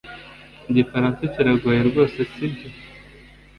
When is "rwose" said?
1.89-2.17